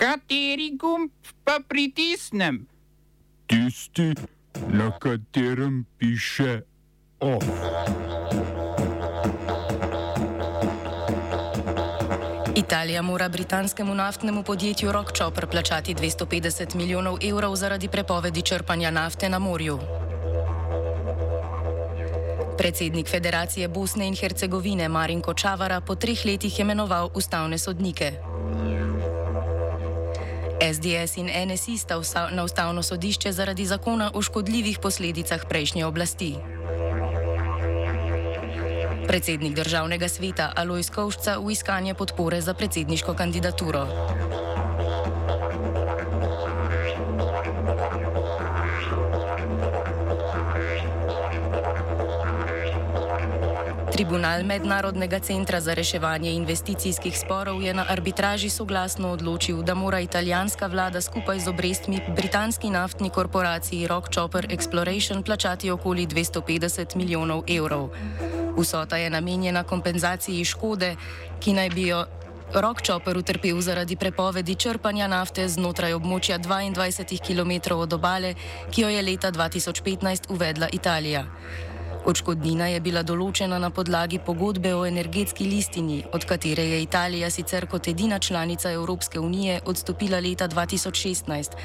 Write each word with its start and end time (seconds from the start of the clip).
Kateri 0.00 0.70
gumb 0.80 1.10
pa 1.44 1.58
pritisnem? 1.68 2.66
Tisti, 3.46 4.14
na 4.72 4.88
katerem 4.98 5.84
piše 5.98 6.62
OF. 7.20 7.44
Italija 12.56 13.02
mora 13.02 13.28
britanskemu 13.28 13.94
naftnemu 13.94 14.42
podjetju 14.42 14.92
Rockchopper 14.92 15.46
plačati 15.46 15.94
250 15.94 16.74
milijonov 16.74 17.18
evrov 17.30 17.56
zaradi 17.56 17.88
prepovedi 17.88 18.42
črpanja 18.42 18.90
nafte 18.90 19.28
na 19.28 19.38
morju. 19.38 19.78
Predsednik 22.58 23.08
Federacije 23.08 23.68
Bosne 23.68 24.08
in 24.08 24.16
Hercegovine 24.16 24.88
Marinko 24.88 25.34
Čavara 25.34 25.80
po 25.80 25.94
treh 25.94 26.24
letih 26.24 26.60
imenoval 26.60 27.10
ustavne 27.14 27.58
sodnike. 27.58 28.29
SDS 30.74 31.16
in 31.16 31.30
NSI 31.46 31.78
sta 31.78 32.28
na 32.30 32.44
ustavno 32.44 32.82
sodišče 32.82 33.32
zaradi 33.32 33.66
zakona 33.66 34.10
o 34.14 34.22
škodljivih 34.22 34.78
posledicah 34.78 35.40
prejšnje 35.48 35.86
oblasti. 35.86 36.34
Predsednik 39.06 39.54
državnega 39.54 40.08
sveta 40.08 40.52
Alois 40.56 40.90
Kovšca 40.90 41.38
v 41.38 41.50
iskanje 41.52 41.94
podpore 41.94 42.40
za 42.40 42.54
predsedniško 42.54 43.14
kandidaturo. 43.14 43.86
Tribunal 53.92 54.44
Mednarodnega 54.44 55.18
centra 55.18 55.60
za 55.60 55.74
reševanje 55.74 56.30
investicijskih 56.32 57.18
sporov 57.18 57.62
je 57.62 57.74
na 57.74 57.84
arbitraži 57.88 58.50
soglasno 58.50 59.10
odločil, 59.10 59.62
da 59.62 59.74
mora 59.74 60.00
italijanska 60.00 60.66
vlada 60.66 61.00
skupaj 61.00 61.40
z 61.40 61.48
obrestmi 61.48 62.00
britanski 62.16 62.70
naftni 62.70 63.10
korporaciji 63.10 63.86
Rockchopper 63.86 64.46
Exploration 64.46 65.22
plačati 65.22 65.70
okoli 65.70 66.06
250 66.06 66.96
milijonov 66.96 67.42
evrov. 67.48 67.90
Vsota 68.58 68.96
je 68.96 69.10
namenjena 69.10 69.62
kompenzaciji 69.62 70.44
škode, 70.44 70.96
ki 71.40 71.52
naj 71.52 71.70
bi 71.70 71.86
jo 71.86 72.04
Rockchopper 72.54 73.18
utrpel 73.18 73.60
zaradi 73.60 73.96
prepovedi 73.96 74.54
črpanja 74.54 75.06
nafte 75.08 75.48
znotraj 75.48 75.94
območja 75.94 76.38
22 76.38 77.20
km 77.22 77.74
od 77.74 77.92
obale, 77.92 78.34
ki 78.70 78.82
jo 78.82 78.88
je 78.88 79.02
leta 79.02 79.30
2015 79.30 80.30
uvedla 80.34 80.68
Italija. 80.72 81.26
Odškodnina 82.00 82.70
je 82.72 82.80
bila 82.80 83.02
določena 83.04 83.58
na 83.60 83.68
podlagi 83.76 84.18
pogodbe 84.24 84.70
o 84.72 84.86
energetski 84.88 85.44
listini, 85.44 85.98
od 86.16 86.24
katere 86.24 86.64
je 86.64 86.78
Italija 86.80 87.28
sicer 87.30 87.66
kot 87.68 87.88
edina 87.92 88.18
članica 88.18 88.72
Evropske 88.72 89.20
unije 89.20 89.58
odstopila 89.66 90.20
leta 90.20 90.48
2016, 90.48 91.58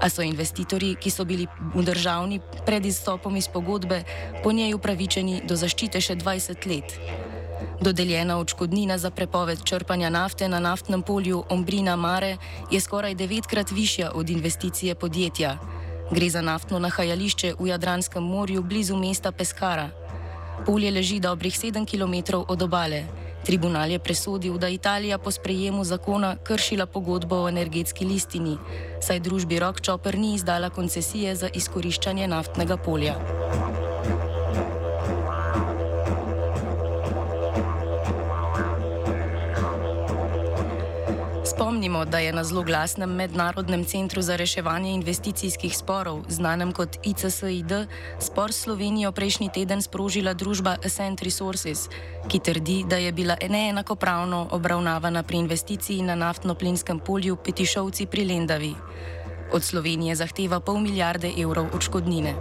a 0.00 0.08
so 0.08 0.24
investitorji, 0.24 0.94
ki 0.96 1.12
so 1.12 1.26
bili 1.28 1.44
v 1.74 1.84
državni 1.84 2.40
pred 2.64 2.86
izstopom 2.88 3.36
iz 3.36 3.50
pogodbe, 3.52 4.00
po 4.42 4.52
njej 4.52 4.72
upravičeni 4.74 5.42
do 5.44 5.60
zaščite 5.60 6.00
še 6.00 6.16
20 6.16 6.66
let. 6.72 6.96
Dodeljena 7.82 8.38
odškodnina 8.38 8.98
za 8.98 9.10
prepoved 9.10 9.64
črpanja 9.64 10.10
nafte 10.10 10.48
na 10.48 10.60
naftnem 10.60 11.02
polju 11.02 11.44
Ombrina 11.50 11.96
Mare 11.96 12.36
je 12.70 12.80
skoraj 12.80 13.14
devetkrat 13.14 13.70
višja 13.70 14.12
od 14.14 14.30
investicije 14.30 14.94
podjetja. 14.94 15.58
Gre 16.12 16.28
za 16.30 16.42
naftno 16.44 16.78
nahajališče 16.78 17.54
v 17.58 17.66
Jadranskem 17.66 18.22
morju 18.22 18.62
blizu 18.62 18.96
mesta 18.96 19.32
Peskara. 19.32 19.88
Polje 20.66 20.90
leži 20.90 21.20
dobrih 21.20 21.54
7 21.54 21.86
km 21.88 22.36
od 22.48 22.62
obale. 22.62 23.04
Tribunal 23.44 23.90
je 23.90 23.98
presodil, 23.98 24.58
da 24.58 24.68
Italija 24.68 25.18
po 25.18 25.30
sprejemu 25.30 25.84
zakona 25.84 26.36
kršila 26.36 26.86
pogodbo 26.86 27.42
o 27.42 27.48
energetski 27.48 28.04
listini, 28.04 28.58
saj 29.00 29.20
družbi 29.20 29.58
Rockchopper 29.58 30.18
ni 30.18 30.34
izdala 30.34 30.70
koncesije 30.70 31.36
za 31.36 31.48
izkoriščanje 31.48 32.28
naftnega 32.28 32.76
polja. 32.76 33.16
Spomnimo, 41.62 42.04
da 42.04 42.18
je 42.18 42.32
na 42.32 42.42
zelo 42.44 42.62
glasnem 42.62 43.10
Mednarodnem 43.14 43.84
centru 43.84 44.22
za 44.22 44.36
reševanje 44.36 44.90
investicijskih 44.90 45.76
sporov, 45.78 46.24
znanem 46.28 46.72
kot 46.72 46.98
ICSID, 47.06 47.86
spor 48.18 48.52
s 48.52 48.66
Slovenijo 48.66 49.12
prejšnji 49.12 49.48
teden 49.54 49.82
sprožila 49.82 50.34
družba 50.34 50.76
Ascent 50.84 51.22
Resources, 51.22 51.86
ki 52.28 52.38
trdi, 52.42 52.82
da 52.90 52.96
je 52.96 53.12
bila 53.12 53.36
neenakopravno 53.48 54.48
obravnavana 54.50 55.22
pri 55.22 55.38
investiciji 55.38 56.02
na 56.02 56.18
naftno-plinskem 56.18 56.98
polju 56.98 57.36
Petišovci 57.36 58.06
pri 58.06 58.24
Lendavi. 58.24 58.74
Od 59.52 59.62
Slovenije 59.62 60.18
zahteva 60.18 60.60
pol 60.60 60.82
milijarde 60.82 61.30
evrov 61.38 61.70
odškodnine. 61.74 62.34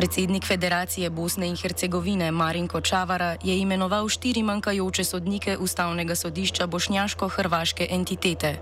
Predsednik 0.00 0.46
Federacije 0.46 1.10
Bosne 1.10 1.44
in 1.46 1.56
Hercegovine 1.56 2.30
Marinko 2.32 2.80
Čavara 2.80 3.36
je 3.44 3.58
imenoval 3.58 4.08
štiri 4.08 4.42
manjkajoče 4.42 5.04
sodnike 5.04 5.56
Ustavnega 5.58 6.14
sodišča 6.14 6.66
bošnjaško-hrvaške 6.66 7.86
entitete. 7.90 8.54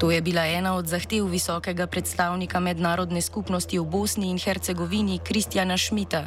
To 0.00 0.10
je 0.10 0.20
bila 0.22 0.46
ena 0.46 0.76
od 0.76 0.86
zahtev 0.86 1.26
visokega 1.26 1.86
predstavnika 1.86 2.60
mednarodne 2.60 3.20
skupnosti 3.20 3.78
v 3.78 3.84
Bosni 3.84 4.30
in 4.30 4.38
Hercegovini 4.38 5.18
Kristjana 5.18 5.76
Šmita. 5.76 6.24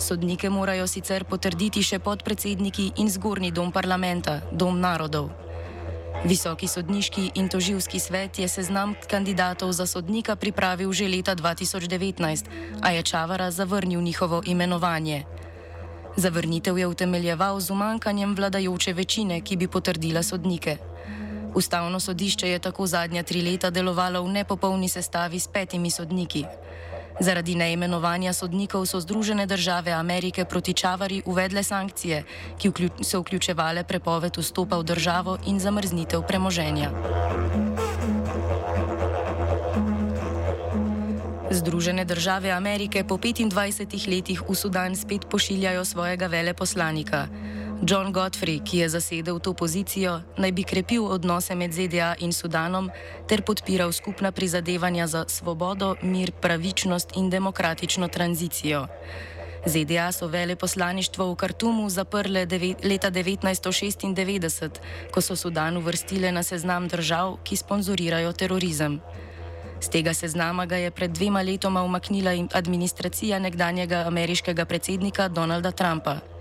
Sodnike 0.00 0.50
morajo 0.50 0.86
sicer 0.86 1.24
potrditi 1.24 1.82
še 1.82 1.98
podpredsedniki 1.98 2.92
in 2.96 3.10
zgornji 3.10 3.50
dom 3.50 3.70
parlamenta, 3.72 4.40
dom 4.50 4.80
narodov. 4.80 5.45
Visoki 6.24 6.68
sodniški 6.68 7.30
in 7.34 7.48
toživski 7.48 8.00
svet 8.00 8.38
je 8.38 8.48
seznam 8.48 8.94
kandidatov 9.10 9.72
za 9.72 9.86
sodnika 9.86 10.36
pripravil 10.36 10.92
že 10.92 11.08
leta 11.08 11.36
2019, 11.36 12.48
a 12.80 12.90
je 12.90 13.02
Čavara 13.02 13.50
zavrnil 13.50 14.00
njihovo 14.00 14.42
imenovanje. 14.46 15.24
Zavrnitev 16.16 16.78
je 16.78 16.86
utemeljeval 16.86 17.60
z 17.60 17.70
umankanjem 17.70 18.36
vladajoče 18.36 18.92
večine, 18.92 19.40
ki 19.40 19.56
bi 19.56 19.68
potrdila 19.68 20.22
sodnike. 20.22 20.76
Ustavno 21.54 22.00
sodišče 22.00 22.48
je 22.48 22.58
tako 22.58 22.86
zadnja 22.86 23.22
tri 23.22 23.42
leta 23.42 23.70
delovalo 23.70 24.22
v 24.22 24.32
nepopolni 24.32 24.88
sestavi 24.88 25.40
s 25.40 25.48
petimi 25.48 25.90
sodniki. 25.90 26.44
Zaradi 27.16 27.56
neimenovanja 27.56 28.32
sodnikov 28.36 28.84
so 28.84 29.00
Združene 29.00 29.46
države 29.46 29.92
Amerike 29.92 30.44
proti 30.44 30.74
Čavari 30.74 31.22
uvedle 31.24 31.62
sankcije, 31.62 32.24
ki 32.58 32.72
so 33.00 33.20
vključevale 33.20 33.84
prepoved 33.84 34.36
vstopa 34.36 34.76
v 34.76 34.84
državo 34.84 35.38
in 35.46 35.60
zamrznitev 35.60 36.22
premoženja. 36.28 36.90
Združene 41.50 42.04
države 42.04 42.50
Amerike 42.50 43.04
po 43.04 43.16
25 43.16 44.08
letih 44.08 44.42
v 44.48 44.54
Sudan 44.54 44.96
spet 44.96 45.24
pošiljajo 45.30 45.84
svojega 45.84 46.26
veleposlanika. 46.26 47.28
John 47.82 48.12
Godfrey, 48.12 48.64
ki 48.64 48.78
je 48.78 48.88
zasedel 48.88 49.36
to 49.38 49.52
pozicijo, 49.52 50.22
naj 50.40 50.52
bi 50.52 50.64
krepil 50.64 51.04
odnose 51.04 51.54
med 51.54 51.76
ZDA 51.76 52.14
in 52.24 52.32
Sudanom 52.32 52.88
ter 53.28 53.42
podpiral 53.44 53.92
skupna 53.92 54.32
prizadevanja 54.32 55.06
za 55.06 55.24
svobodo, 55.28 55.94
mir, 56.02 56.32
pravičnost 56.32 57.16
in 57.16 57.30
demokratično 57.30 58.08
tranzicijo. 58.08 58.86
ZDA 59.66 60.12
so 60.12 60.26
veleposlaništvo 60.26 61.32
v 61.32 61.36
Kartumu 61.36 61.90
zaprle 61.90 62.46
leta 62.84 63.10
1996, 63.10 64.70
ko 65.10 65.20
so 65.20 65.36
Sudan 65.36 65.76
uvrstile 65.76 66.32
na 66.32 66.42
seznam 66.42 66.88
držav, 66.88 67.36
ki 67.44 67.56
sponzorirajo 67.56 68.32
terorizem. 68.32 69.00
Z 69.80 69.88
tega 69.88 70.14
seznama 70.14 70.66
ga 70.66 70.76
je 70.76 70.90
pred 70.90 71.10
dvema 71.10 71.42
letoma 71.42 71.82
umaknila 71.82 72.30
administracija 72.52 73.38
nekdanjega 73.38 74.04
ameriškega 74.06 74.64
predsednika 74.64 75.28
Donalda 75.28 75.70
Trumpa. 75.70 76.35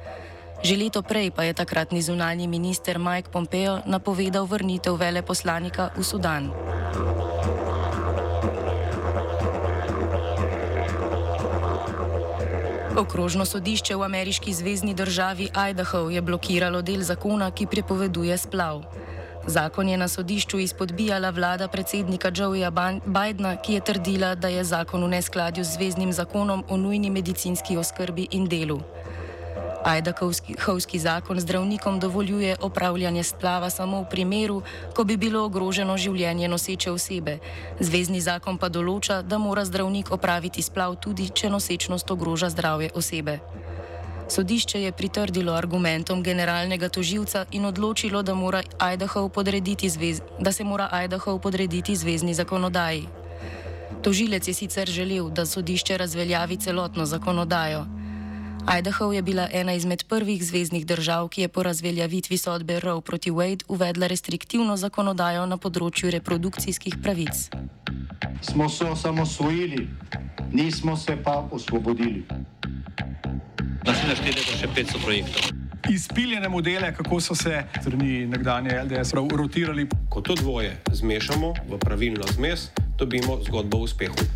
Že 0.65 0.81
leto 0.81 1.05
prej 1.05 1.29
pa 1.29 1.45
je 1.45 1.53
takratni 1.53 2.01
zunanji 2.01 2.49
minister 2.49 2.97
Mike 2.97 3.29
Pompeo 3.29 3.85
napovedal 3.85 4.49
vrnitev 4.49 4.97
veleposlanika 4.97 5.93
v 5.93 6.01
Sudan. 6.01 6.49
Okrožno 12.97 13.45
sodišče 13.45 13.93
v 13.93 14.01
ameriški 14.09 14.49
zvezdni 14.49 14.97
državi 14.97 15.53
Idaho 15.53 16.09
je 16.09 16.21
blokiralo 16.25 16.81
del 16.81 17.05
zakona, 17.05 17.53
ki 17.53 17.69
prepoveduje 17.69 18.33
splav. 18.33 18.89
Zakon 19.45 19.85
je 19.85 20.01
na 20.01 20.09
sodišču 20.09 20.57
izpodbijala 20.65 21.29
vlada 21.29 21.69
predsednika 21.69 22.33
Joeja 22.33 22.73
Bidna, 23.05 23.61
ki 23.61 23.77
je 23.77 23.85
trdila, 23.85 24.33
da 24.33 24.49
je 24.49 24.65
zakon 24.65 25.05
v 25.05 25.13
neskladju 25.13 25.61
z 25.61 25.77
zvezdnim 25.77 26.09
zakonom 26.09 26.65
o 26.65 26.77
nujni 26.77 27.13
medicinski 27.13 27.77
oskrbi 27.77 28.25
in 28.33 28.49
delu. 28.49 28.81
Ajdakovski 29.85 30.99
zakon 30.99 31.39
zdravnikom 31.39 31.99
dovoljuje 31.99 32.55
opravljanje 32.61 33.23
splava 33.23 33.69
samo 33.69 34.01
v 34.01 34.05
primeru, 34.09 34.61
ko 34.95 35.03
bi 35.03 35.17
bilo 35.17 35.43
ogroženo 35.45 35.97
življenje 35.97 36.47
noseče 36.47 36.91
osebe. 36.91 37.37
Zvezdni 37.79 38.21
zakon 38.21 38.57
pa 38.57 38.69
določa, 38.69 39.21
da 39.21 39.37
mora 39.37 39.65
zdravnik 39.65 40.09
opraviti 40.11 40.63
splav 40.65 40.95
tudi, 40.95 41.29
če 41.29 41.51
nosečnost 41.53 42.11
ogroža 42.11 42.49
zdravje 42.49 42.89
osebe. 42.95 43.35
Sodišče 44.29 44.81
je 44.81 44.91
pritrdilo 44.91 45.53
argumentom 45.53 46.23
generalnega 46.23 46.89
toživca 46.89 47.45
in 47.51 47.65
odločilo, 47.65 48.23
da, 48.23 48.33
mora 48.33 48.63
zvez, 49.89 50.21
da 50.39 50.51
se 50.51 50.63
mora 50.63 50.89
Idaho 51.03 51.37
podrediti 51.37 51.95
zvezdni 51.95 52.33
zakonodaji. 52.33 53.05
Tožilec 54.01 54.47
je 54.47 54.53
sicer 54.53 54.89
želel, 54.89 55.29
da 55.29 55.45
sodišče 55.45 55.97
razveljavi 55.97 56.57
celotno 56.57 57.05
zakonodajo. 57.05 57.85
Idaho 58.65 59.13
je 59.13 59.21
bila 59.21 59.47
ena 59.51 59.73
izmed 59.73 60.03
prvih 60.09 60.43
zvezdnih 60.45 60.85
držav, 60.85 61.27
ki 61.27 61.41
je 61.41 61.47
po 61.47 61.63
razveljavitvi 61.63 62.37
sodbe 62.37 62.79
Roe 62.79 63.01
proti 63.01 63.31
Wade 63.31 63.63
uvedla 63.67 64.07
restriktivno 64.07 64.77
zakonodajo 64.77 65.45
na 65.45 65.57
področju 65.57 66.09
reprodukcijskih 66.11 66.97
pravic. 67.03 67.49
Smo 68.41 68.69
se 68.69 68.85
osamosvojili, 68.89 69.87
nismo 70.51 70.97
se 70.97 71.17
pa 71.23 71.45
osvobodili. 71.51 72.25
Naslednje 73.85 74.15
število 74.15 74.47
je 74.49 74.57
še 74.63 74.71
500 74.79 75.03
projektov. 75.03 75.51
Izpiljene 75.89 76.49
modele, 76.49 76.89
kako 76.97 77.19
so 77.21 77.35
se 77.37 77.61
strani 77.81 78.25
nekdanje 78.25 78.81
LDS 78.81 79.13
rotirali. 79.13 79.85
Ko 80.09 80.21
to 80.25 80.33
dvoje 80.35 80.81
zmešamo 80.91 81.53
v 81.69 81.79
pravilno 81.79 82.25
zmes, 82.33 82.71
dobimo 82.97 83.37
zgodbo 83.45 83.77
o 83.77 83.85
uspehu. 83.85 84.34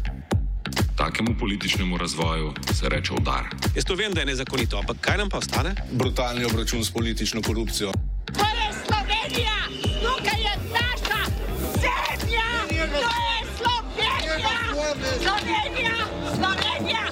Takemu 1.00 1.36
političnemu 1.40 1.98
razvoju 1.98 2.54
se 2.74 2.90
reče 2.90 3.14
udar. 3.14 3.44
Jaz 3.76 3.86
to 3.86 3.96
vem, 3.96 4.14
da 4.14 4.20
je 4.20 4.26
nezakonito, 4.26 4.78
ampak 4.78 4.98
kaj 5.02 5.18
nam 5.18 5.30
pa 5.30 5.38
ostane? 5.38 5.76
Brutalni 5.92 6.46
obračun 6.46 6.84
s 6.84 6.92
politično 6.92 7.42
korupcijo. 7.42 7.92
To 8.36 8.44
je 8.60 8.68
Slovenija, 8.86 9.56
tukaj 10.04 10.42
je 10.42 10.54
naša 10.76 11.22
zemlja, 11.82 12.48
to 12.78 13.12
je 13.24 13.38
Slovenija, 13.58 14.56
Slovenija, 15.24 15.96
Slovenija. 16.36 17.04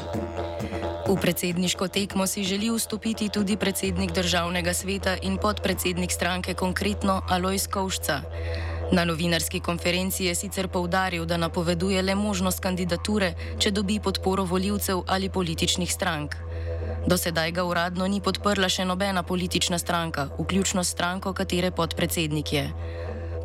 V 1.07 1.21
predsedniško 1.21 1.87
tekmo 1.87 2.27
si 2.27 2.43
želi 2.43 2.69
vstopiti 2.77 3.29
tudi 3.29 3.57
predsednik 3.57 4.11
državnega 4.11 4.73
sveta 4.73 5.17
in 5.21 5.37
podpredsednik 5.37 6.11
stranke 6.11 6.53
konkretno 6.53 7.21
Alojs 7.29 7.67
Kovšca. 7.67 8.21
Na 8.91 9.05
novinarski 9.05 9.59
konferenci 9.59 10.25
je 10.25 10.35
sicer 10.35 10.67
povdaril, 10.67 11.25
da 11.25 11.37
napoveduje 11.37 12.01
le 12.01 12.15
možnost 12.15 12.59
kandidature, 12.63 13.33
če 13.59 13.71
dobi 13.71 13.99
podporo 13.99 14.43
voljivcev 14.43 15.01
ali 15.07 15.29
političnih 15.29 15.93
strank. 15.93 16.35
Do 17.07 17.17
sedaj 17.17 17.51
ga 17.51 17.63
uradno 17.63 18.07
ni 18.07 18.21
podprla 18.21 18.69
še 18.69 18.85
nobena 18.85 19.23
politična 19.23 19.77
stranka, 19.79 20.29
vključno 20.39 20.83
s 20.83 20.95
stranko, 20.95 21.33
katere 21.33 21.71
podpredsednik 21.71 22.53
je. 22.53 22.63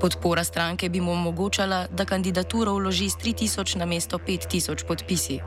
Podpora 0.00 0.44
stranke 0.44 0.88
bi 0.88 1.00
mu 1.00 1.12
omogočala, 1.12 1.86
da 1.90 2.04
kandidaturo 2.04 2.74
vloži 2.74 3.10
s 3.10 3.18
3000 3.18 3.76
na 3.76 3.86
mesto 3.86 4.18
5000 4.18 4.86
podpisi. 4.86 5.40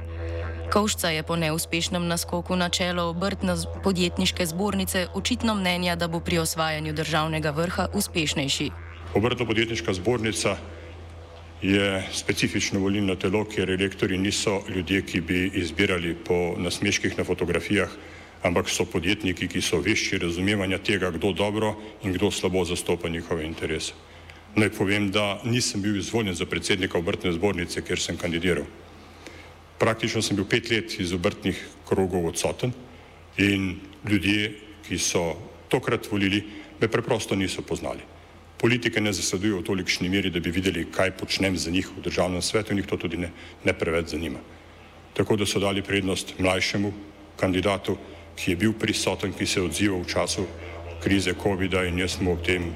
Kovšca 0.73 1.09
je 1.09 1.23
po 1.23 1.35
neuspešnem 1.35 2.07
naskoku 2.07 2.55
na 2.55 2.69
čelo 2.69 3.09
obrtne 3.09 3.55
podjetniške 3.83 4.45
zbornice 4.45 5.07
očitno 5.13 5.55
mnenja, 5.55 5.95
da 5.95 6.07
bo 6.07 6.19
pri 6.19 6.39
osvajanju 6.39 6.93
državnega 6.93 7.51
vrha 7.51 7.87
uspešnejši. 7.93 8.71
Obrtno-podjetniška 9.15 9.93
zbornica 9.93 10.57
je 11.61 12.03
specifično 12.11 12.79
volilno 12.79 13.15
telo, 13.15 13.45
kjer 13.45 13.69
elektori 13.69 14.17
niso 14.17 14.59
ljudje, 14.67 15.01
ki 15.01 15.21
bi 15.21 15.51
izbirali 15.53 16.15
po 16.25 16.55
nasmeških 16.57 17.17
na 17.17 17.23
fotografijah, 17.23 17.89
ampak 18.43 18.67
so 18.69 18.83
podjetniki, 18.85 19.47
ki 19.47 19.61
so 19.61 19.79
vešči 19.79 20.17
razumevanja 20.19 20.77
tega, 20.83 21.13
kdo 21.15 21.31
dobro 21.31 21.77
in 22.03 22.11
kdo 22.13 22.31
slabo 22.31 22.65
zastopa 22.65 23.09
njihove 23.09 23.45
interese. 23.45 23.93
Naj 24.55 24.69
povem, 24.75 25.07
da 25.11 25.39
nisem 25.43 25.81
bil 25.81 25.95
izvoljen 25.95 26.35
za 26.35 26.45
predsednika 26.45 26.97
obrtne 26.97 27.31
zbornice, 27.31 27.81
kjer 27.87 27.99
sem 27.99 28.17
kandidiral. 28.17 28.65
Praktično 29.79 30.21
sem 30.21 30.35
bil 30.35 30.45
pet 30.45 30.67
let 30.71 30.99
iz 30.99 31.13
obrtnih 31.13 31.63
krogov 31.87 32.27
odsoten 32.33 32.75
in 33.37 33.79
ljudje, 34.09 34.51
ki 34.89 34.99
so 34.99 35.23
tokrat 35.71 36.11
volili, 36.11 36.43
me 36.81 36.91
preprosto 36.91 37.35
niso 37.35 37.61
poznali. 37.61 38.14
Politike 38.57 39.01
ne 39.01 39.13
zasledujejo 39.13 39.59
v 39.59 39.67
tolikšni 39.67 40.09
meri, 40.09 40.29
da 40.31 40.39
bi 40.39 40.51
videli, 40.51 40.85
kaj 40.91 41.11
počnem 41.19 41.57
za 41.57 41.71
njih 41.71 41.89
v 41.97 42.01
državnem 42.01 42.41
svetu 42.41 42.71
in 42.71 42.79
jih 42.79 42.87
to 42.87 42.97
tudi 42.97 43.17
ne, 43.17 43.31
ne 43.63 43.73
preveč 43.73 44.15
zanima. 44.15 44.39
Tako 45.13 45.35
da 45.35 45.45
so 45.45 45.59
dali 45.59 45.81
prednost 45.81 46.39
mlajšemu 46.39 46.93
kandidatu, 47.39 47.97
ki 48.35 48.51
je 48.51 48.55
bil 48.55 48.73
prisoten, 48.73 49.33
ki 49.33 49.45
se 49.45 49.59
je 49.59 49.65
odzival 49.65 50.01
v 50.03 50.07
času 50.07 50.47
krize 51.03 51.33
COVID-a 51.43 51.85
in 51.85 51.99
jaz 51.99 52.19
mu 52.19 52.33
ob 52.33 52.43
tem, 52.43 52.73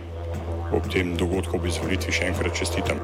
ob 0.71 0.87
tem 0.91 1.15
dogodku 1.17 1.57
ob 1.57 1.65
izvolitvi 1.65 2.11
še 2.11 2.29
enkrat 2.29 2.55
čestitam. 2.55 2.99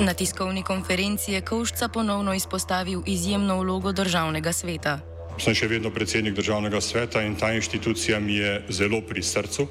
Na 0.00 0.14
tiskovni 0.14 0.62
konferenci 0.62 1.32
je 1.32 1.40
Kovšca 1.40 1.88
ponovno 1.88 2.34
izpostavil 2.34 3.02
izjemno 3.06 3.58
vlogo 3.60 3.92
državnega 3.92 4.52
sveta. 4.52 5.00
Sem 5.40 5.54
še 5.54 5.68
vedno 5.68 5.90
predsednik 5.90 6.34
državnega 6.34 6.80
sveta 6.80 7.22
in 7.22 7.36
ta 7.36 7.52
inštitucija 7.52 8.20
mi 8.20 8.36
je 8.40 8.62
zelo 8.68 9.00
pri 9.00 9.22
srcu, 9.22 9.66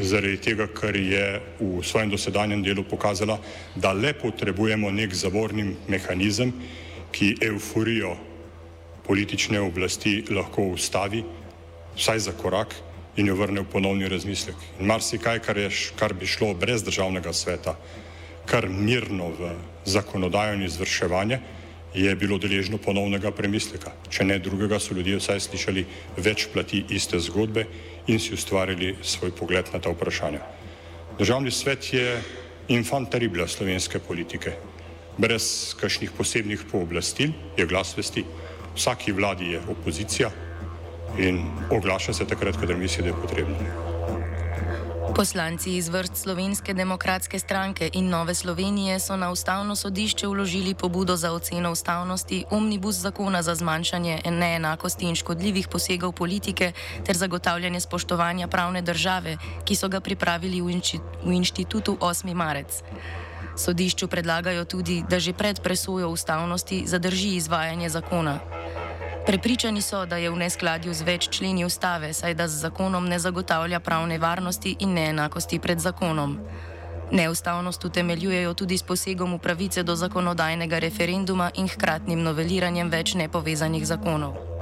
zaradi 0.00 0.38
tega, 0.42 0.66
ker 0.66 0.96
je 0.96 1.40
v 1.60 1.82
svojem 1.82 2.10
dosedanjem 2.10 2.62
delu 2.62 2.84
pokazala, 2.84 3.38
da 3.74 3.92
le 3.92 4.12
potrebujemo 4.14 4.90
nek 4.90 5.14
zavorni 5.14 5.74
mehanizem, 5.88 6.52
ki 7.12 7.36
euforijo 7.42 8.16
politične 9.06 9.60
oblasti 9.60 10.24
lahko 10.30 10.68
ustavi, 10.74 11.24
vsaj 11.96 12.18
za 12.18 12.32
korak 12.32 12.74
in 13.16 13.26
jo 13.26 13.34
vrne 13.34 13.64
v 13.64 13.70
ponovni 13.72 14.08
razmislek. 14.08 14.56
In 14.80 14.86
marsikaj, 14.86 15.40
kar, 15.42 15.58
je, 15.58 15.70
kar 15.98 16.14
bi 16.14 16.26
šlo 16.26 16.52
brez 16.54 16.84
državnega 16.86 17.32
sveta, 17.32 17.74
kar 18.46 18.68
mirno 18.68 19.32
v 19.34 19.54
zakonodajo 19.88 20.54
in 20.54 20.62
izvrševanje, 20.68 21.40
je 21.94 22.14
bilo 22.16 22.38
deležno 22.38 22.78
ponovnega 22.78 23.30
premisleka. 23.30 23.92
Če 24.10 24.24
ne 24.24 24.38
drugega, 24.38 24.78
so 24.80 24.94
ljudje 24.94 25.18
vsaj 25.20 25.40
slišali 25.40 25.84
več 26.16 26.48
plati 26.52 26.84
iste 26.90 27.20
zgodbe 27.20 27.66
in 28.06 28.20
si 28.20 28.34
ustvarili 28.34 28.96
svoj 29.02 29.32
pogled 29.36 29.72
na 29.72 29.80
ta 29.80 29.92
vprašanja. 29.92 30.42
Državni 31.18 31.50
svet 31.50 31.92
je 31.92 32.18
infant 32.68 33.10
terrible 33.10 33.48
slovenske 33.48 33.98
politike. 33.98 34.52
Brez 35.18 35.74
kakšnih 35.80 36.12
posebnih 36.14 36.62
pooblastil 36.70 37.32
je 37.56 37.66
glas 37.66 37.96
vesti. 37.96 38.24
Vsaki 38.76 39.12
vladi 39.12 39.54
je 39.56 39.62
opozicija 39.68 40.30
in 41.18 41.42
oglaša 41.70 42.12
se 42.12 42.26
takrat, 42.28 42.60
kadar 42.60 42.76
misli, 42.76 43.02
da 43.02 43.08
je 43.08 43.20
potrebno. 43.22 43.97
Poslanci 45.16 45.76
iz 45.76 45.88
vrst 45.88 46.16
Slovenske 46.16 46.74
demokratske 46.74 47.38
stranke 47.38 47.90
in 47.92 48.08
Nove 48.08 48.34
Slovenije 48.34 49.00
so 49.00 49.16
na 49.16 49.30
ustavno 49.30 49.76
sodišče 49.76 50.26
vložili 50.26 50.74
pobudo 50.74 51.16
za 51.16 51.32
oceno 51.32 51.72
ustavnosti 51.72 52.44
omnibus 52.50 52.94
zakona 52.94 53.42
za 53.42 53.54
zmanjšanje 53.54 54.20
neenakosti 54.30 55.04
in 55.04 55.14
škodljivih 55.14 55.68
posegov 55.68 56.12
politike 56.12 56.72
ter 57.06 57.16
zagotavljanje 57.16 57.80
spoštovanja 57.80 58.48
pravne 58.48 58.82
države, 58.82 59.36
ki 59.64 59.76
so 59.76 59.88
ga 59.88 60.00
pripravili 60.00 60.60
v, 60.60 60.70
inči, 60.70 60.98
v 61.24 61.32
inštitutu 61.32 61.96
8. 62.00 62.34
marec. 62.34 62.82
Sodišču 63.56 64.08
predlagajo 64.08 64.64
tudi, 64.64 65.02
da 65.10 65.18
že 65.18 65.32
pred 65.32 65.60
presojo 65.60 66.08
ustavnosti 66.08 66.84
zadrži 66.86 67.36
izvajanje 67.36 67.88
zakona. 67.88 68.38
Prepričani 69.28 69.82
so, 69.82 70.06
da 70.06 70.16
je 70.16 70.30
v 70.30 70.40
neskladju 70.40 70.94
z 70.94 71.04
več 71.04 71.26
členi 71.28 71.64
ustave, 71.64 72.14
saj 72.16 72.32
da 72.34 72.46
z 72.48 72.62
zakonom 72.64 73.04
ne 73.04 73.18
zagotavlja 73.20 73.76
pravne 73.80 74.16
varnosti 74.18 74.72
in 74.80 74.94
neenakosti 74.96 75.58
pred 75.60 75.78
zakonom. 75.84 76.38
Neustavnost 77.12 77.84
utemeljujejo 77.84 78.54
tudi 78.54 78.78
s 78.78 78.82
posegom 78.82 79.34
v 79.36 79.38
pravice 79.38 79.82
do 79.84 79.96
zakonodajnega 79.96 80.78
referenduma 80.80 81.50
in 81.60 81.68
hkratnim 81.68 82.22
noveliranjem 82.24 82.88
več 82.88 83.14
nepovezanih 83.20 83.84
zakonov. 83.84 84.57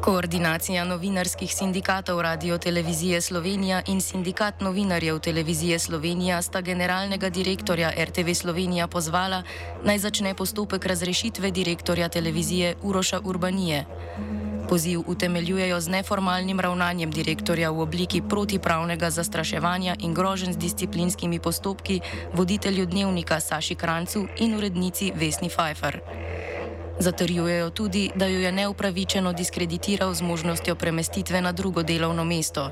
Koordinacija 0.00 0.84
novinarskih 0.84 1.54
sindikatov 1.54 2.20
Radio 2.20 2.58
Televizije 2.58 3.20
Slovenija 3.20 3.82
in 3.86 4.00
sindikat 4.00 4.60
novinarjev 4.60 5.18
Televizije 5.18 5.78
Slovenija 5.78 6.42
sta 6.42 6.60
generalnega 6.60 7.28
direktorja 7.30 7.90
RTV 8.04 8.32
Slovenija 8.34 8.86
pozvala 8.88 9.42
naj 9.84 9.98
začne 9.98 10.34
postopek 10.34 10.86
razrešitve 10.86 11.50
direktorja 11.50 12.08
televizije 12.08 12.74
Uroša 12.82 13.20
Urbanije. 13.24 13.84
Poziv 14.68 15.00
utemeljujejo 15.06 15.80
z 15.80 15.88
neformalnim 15.88 16.60
ravnanjem 16.60 17.10
direktorja 17.10 17.70
v 17.70 17.80
obliki 17.80 18.22
protipravnega 18.22 19.10
zastraševanja 19.10 19.96
in 19.98 20.14
grožen 20.14 20.52
z 20.52 20.56
disciplinskimi 20.56 21.38
postopki 21.38 22.00
voditelju 22.34 22.86
dnevnika 22.86 23.40
Saši 23.40 23.74
Krancu 23.74 24.26
in 24.38 24.54
urednici 24.54 25.12
Vesni 25.16 25.48
Pfeiffer. 25.48 26.00
Zatrjujejo 27.00 27.70
tudi, 27.70 28.10
da 28.14 28.26
jo 28.26 28.40
je 28.40 28.52
neupravičeno 28.52 29.32
diskreditiral 29.32 30.14
z 30.14 30.22
možnostjo 30.22 30.74
premestitve 30.74 31.40
na 31.40 31.52
drugo 31.52 31.82
delovno 31.82 32.24
mesto. 32.24 32.70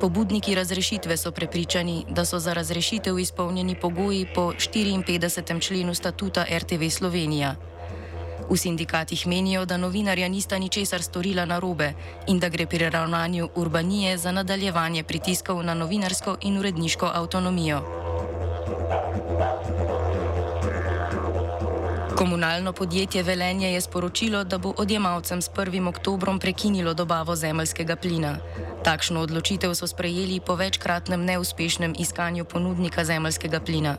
Pobudniki 0.00 0.54
razrešitve 0.54 1.16
so 1.16 1.30
prepričani, 1.30 2.04
da 2.08 2.24
so 2.24 2.38
za 2.38 2.52
razrešitev 2.52 3.18
izpolnjeni 3.18 3.74
pogoji 3.80 4.26
po 4.34 4.52
54. 4.52 5.60
členu 5.60 5.94
statuta 5.94 6.44
RTV 6.58 6.88
Slovenija. 6.90 7.56
V 8.50 8.56
sindikatih 8.56 9.26
menijo, 9.26 9.64
da 9.64 9.76
novinarja 9.76 10.28
nista 10.28 10.58
ničesar 10.58 11.02
storila 11.02 11.44
na 11.44 11.58
robe 11.58 11.92
in 12.26 12.38
da 12.38 12.48
gre 12.48 12.66
pri 12.66 12.90
ravnanju 12.90 13.48
urbanije 13.54 14.18
za 14.18 14.32
nadaljevanje 14.32 15.04
pritiskov 15.04 15.62
na 15.62 15.74
novinarsko 15.74 16.36
in 16.40 16.58
uredniško 16.58 17.10
avtonomijo. 17.14 17.82
Komunalno 22.20 22.72
podjetje 22.72 23.22
Velenje 23.22 23.72
je 23.72 23.80
sporočilo, 23.80 24.44
da 24.44 24.58
bo 24.58 24.74
odjemalcem 24.76 25.42
s 25.42 25.50
1. 25.50 25.88
oktobrom 25.88 26.38
prekinilo 26.38 26.94
dobavo 26.94 27.36
zemljskega 27.36 27.96
plina. 27.96 28.36
Takšno 28.84 29.20
odločitev 29.20 29.72
so 29.74 29.86
sprejeli 29.86 30.40
po 30.46 30.54
večkratnem 30.54 31.24
neuspešnem 31.24 31.94
iskanju 31.98 32.44
ponudnika 32.44 33.04
zemljskega 33.04 33.60
plina. 33.60 33.96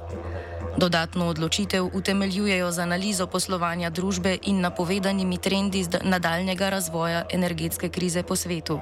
Dodatno 0.78 1.28
odločitev 1.28 1.90
utemeljujejo 1.94 2.72
z 2.72 2.80
analizo 2.80 3.28
poslovanja 3.28 3.90
družbe 3.90 4.38
in 4.42 4.62
napovedanimi 4.62 5.38
trendi 5.38 5.86
nadaljnega 6.04 6.70
razvoja 6.70 7.26
energetske 7.34 7.90
krize 7.90 8.24
po 8.24 8.36
svetu. 8.36 8.80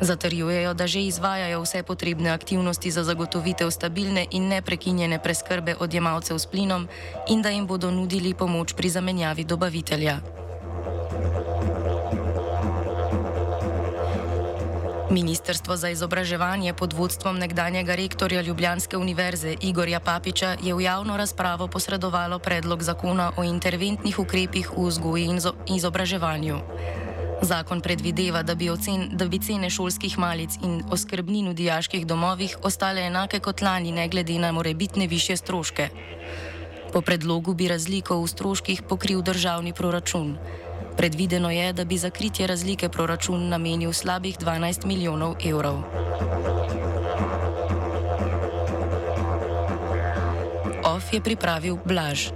Zatrjujejo, 0.00 0.74
da 0.74 0.86
že 0.86 1.04
izvajajo 1.04 1.60
vse 1.60 1.82
potrebne 1.82 2.30
aktivnosti 2.30 2.90
za 2.90 3.04
zagotovitev 3.04 3.70
stabilne 3.70 4.26
in 4.30 4.48
neprekinjene 4.48 5.22
preskrbe 5.22 5.76
odjemalcev 5.80 6.38
s 6.38 6.46
plinom 6.46 6.88
in 7.28 7.42
da 7.42 7.48
jim 7.48 7.66
bodo 7.66 7.90
nudili 7.90 8.34
pomoč 8.34 8.72
pri 8.72 8.88
zamenjavi 8.88 9.44
dobavitelja. 9.44 10.20
Ministrstvo 15.10 15.76
za 15.76 15.90
izobraževanje 15.90 16.74
pod 16.74 16.92
vodstvom 16.92 17.38
nekdanjega 17.38 17.94
rektorja 17.94 18.40
Ljubljanske 18.40 18.96
univerze 18.96 19.56
Igorja 19.60 20.00
Papiča 20.00 20.56
je 20.62 20.74
v 20.74 20.80
javno 20.80 21.16
razpravo 21.16 21.68
posredovalo 21.68 22.38
predlog 22.38 22.82
zakona 22.82 23.32
o 23.36 23.44
interventnih 23.44 24.18
ukrepih 24.18 24.70
v 24.76 24.86
vzgoji 24.86 25.24
in 25.24 25.40
izobraževanju. 25.76 26.58
Zakon 27.42 27.80
predvideva, 27.80 28.42
da 28.42 28.54
bi, 28.54 28.70
ocen, 28.70 29.08
da 29.12 29.28
bi 29.28 29.38
cene 29.38 29.70
šolskih 29.70 30.18
malic 30.18 30.58
in 30.62 30.82
oskrbnin 30.92 31.48
v 31.48 31.54
dijaških 31.54 32.06
domovih 32.06 32.56
ostale 32.62 33.06
enake 33.08 33.40
kot 33.40 33.62
lani, 33.62 33.92
ne 33.92 34.08
glede 34.08 34.38
na 34.38 34.52
morebitne 34.52 35.06
više 35.06 35.36
stroške. 35.36 35.88
Po 36.92 37.00
predlogu 37.00 37.54
bi 37.54 37.68
razliko 37.68 38.20
v 38.20 38.28
stroških 38.28 38.82
pokril 38.82 39.22
državni 39.22 39.72
proračun. 39.72 40.36
Predvideno 40.96 41.50
je, 41.50 41.72
da 41.72 41.84
bi 41.84 41.98
za 41.98 42.10
kritje 42.10 42.46
razlike 42.46 42.88
proračun 42.88 43.48
namenil 43.48 43.92
slabih 43.92 44.38
12 44.38 44.86
milijonov 44.86 45.36
evrov. 45.44 45.82
OF 50.84 51.12
je 51.12 51.20
pripravil 51.20 51.78
Blaž. 51.84 52.28